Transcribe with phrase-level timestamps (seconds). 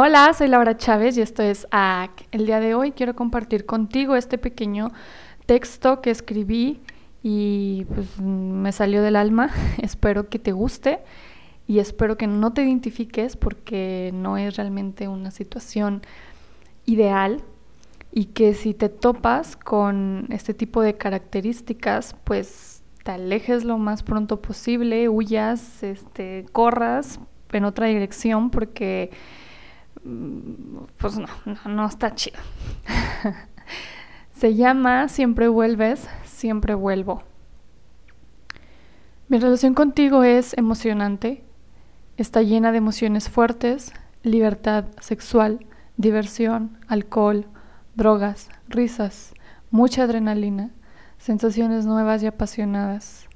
[0.00, 2.28] Hola, soy Laura Chávez y esto es AC.
[2.30, 4.92] El día de hoy quiero compartir contigo este pequeño
[5.44, 6.80] texto que escribí
[7.20, 9.50] y pues me salió del alma.
[9.82, 11.00] espero que te guste
[11.66, 16.02] y espero que no te identifiques porque no es realmente una situación
[16.86, 17.42] ideal
[18.12, 24.04] y que si te topas con este tipo de características, pues te alejes lo más
[24.04, 27.18] pronto posible, huyas, este, corras
[27.50, 29.10] en otra dirección porque
[30.98, 31.28] pues no,
[31.66, 32.38] no, está chido.
[34.32, 37.22] Se llama Siempre vuelves, siempre vuelvo.
[39.28, 41.44] Mi relación contigo es emocionante,
[42.16, 45.66] está llena de emociones fuertes, libertad sexual,
[45.96, 47.46] diversión, alcohol,
[47.94, 49.34] drogas, risas,
[49.70, 50.70] mucha adrenalina,
[51.18, 53.28] sensaciones nuevas y apasionadas.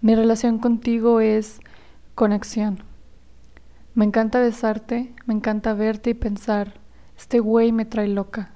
[0.00, 1.60] Mi relación contigo es
[2.14, 2.89] conexión
[3.94, 6.74] me encanta besarte, me encanta verte y pensar,
[7.18, 8.52] este güey me trae loca.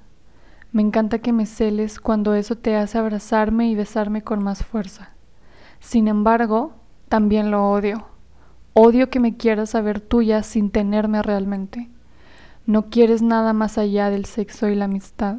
[0.71, 5.11] Me encanta que me celes cuando eso te hace abrazarme y besarme con más fuerza.
[5.79, 6.73] Sin embargo,
[7.09, 8.07] también lo odio.
[8.73, 11.89] Odio que me quieras saber tuya sin tenerme realmente.
[12.65, 15.37] No quieres nada más allá del sexo y la amistad.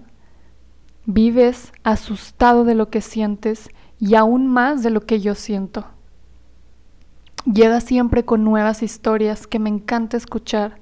[1.04, 5.86] Vives asustado de lo que sientes y aún más de lo que yo siento.
[7.52, 10.80] Llegas siempre con nuevas historias que me encanta escuchar.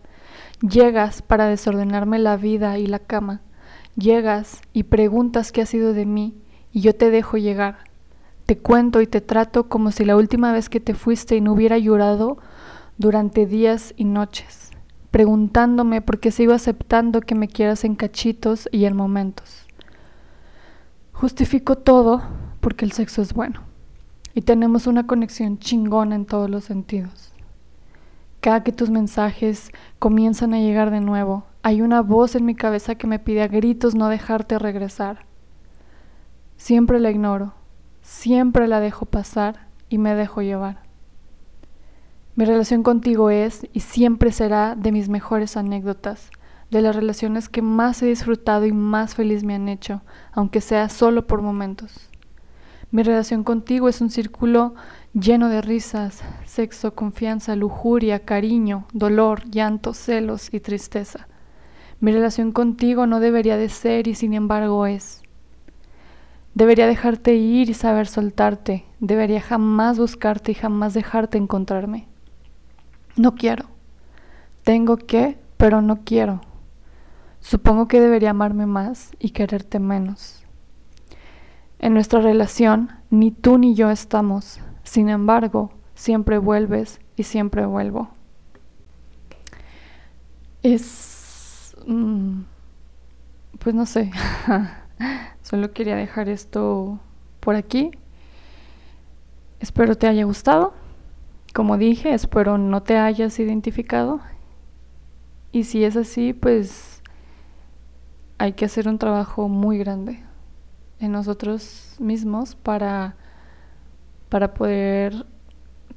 [0.63, 3.43] Llegas para desordenarme la vida y la cama.
[3.97, 6.35] Llegas y preguntas qué ha sido de mí
[6.73, 7.81] y yo te dejo llegar.
[8.47, 11.53] Te cuento y te trato como si la última vez que te fuiste y no
[11.53, 12.39] hubiera llorado
[12.97, 14.71] durante días y noches,
[15.11, 19.67] preguntándome por qué sigo aceptando que me quieras en cachitos y en momentos.
[21.13, 22.23] Justifico todo
[22.61, 23.74] porque el sexo es bueno
[24.35, 27.33] y tenemos una conexión chingona en todos los sentidos.
[28.41, 32.97] Cada que tus mensajes comienzan a llegar de nuevo, hay una voz en mi cabeza
[32.97, 35.25] que me pide a gritos no dejarte regresar.
[36.57, 37.55] Siempre la ignoro,
[38.03, 40.83] siempre la dejo pasar y me dejo llevar.
[42.37, 46.31] Mi relación contigo es y siempre será de mis mejores anécdotas,
[46.71, 50.03] de las relaciones que más he disfrutado y más feliz me han hecho,
[50.33, 52.11] aunque sea solo por momentos.
[52.95, 54.77] Mi relación contigo es un círculo
[55.15, 61.27] lleno de risas, sexo, confianza, lujuria, cariño, dolor, llanto, celos y tristeza.
[61.99, 65.23] Mi relación contigo no debería de ser y sin embargo es.
[66.55, 68.85] Debería dejarte ir y saber soltarte.
[69.01, 72.07] Debería jamás buscarte y jamás dejarte encontrarme.
[73.17, 73.65] No quiero.
[74.63, 76.43] Tengo que, pero no quiero.
[77.41, 80.44] Supongo que debería amarme más y quererte menos.
[81.79, 84.61] En nuestra relación, ni tú ni yo estamos.
[84.85, 88.11] Sin embargo, siempre vuelves y siempre vuelvo.
[90.63, 91.77] Es...
[91.87, 92.43] Mm,
[93.59, 94.11] pues no sé.
[95.43, 96.99] Solo quería dejar esto
[97.41, 97.91] por aquí.
[99.61, 100.75] Espero te haya gustado.
[101.53, 104.21] Como dije, espero no te hayas identificado.
[105.53, 107.03] Y si es así, pues
[108.39, 110.25] hay que hacer un trabajo muy grande
[111.09, 113.17] nosotros mismos para,
[114.29, 115.27] para poder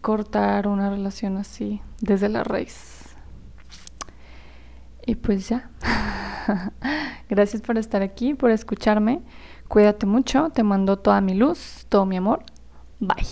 [0.01, 3.16] cortar una relación así desde la raíz.
[5.06, 5.69] Y pues ya.
[7.29, 9.22] Gracias por estar aquí, por escucharme.
[9.68, 12.44] Cuídate mucho, te mando toda mi luz, todo mi amor.
[13.00, 13.25] Bye.